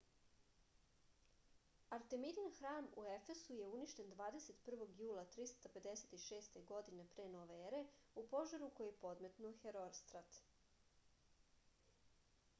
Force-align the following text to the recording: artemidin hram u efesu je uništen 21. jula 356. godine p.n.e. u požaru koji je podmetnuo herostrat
artemidin 1.97 2.47
hram 2.59 2.85
u 3.01 3.03
efesu 3.09 3.57
je 3.57 3.67
uništen 3.73 4.07
21. 4.21 4.93
jula 5.01 5.25
356. 5.35 6.57
godine 6.71 7.05
p.n.e. 7.15 7.83
u 8.23 8.25
požaru 8.33 8.71
koji 8.79 8.87
je 8.93 8.97
podmetnuo 9.05 9.51
herostrat 9.61 10.41